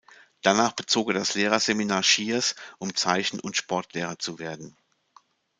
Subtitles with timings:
[0.41, 4.75] Danach bezog er das Lehrerseminar Schiers, um Zeichen- und Sportlehrer zu werden.